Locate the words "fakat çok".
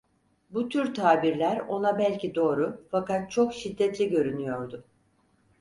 2.91-3.53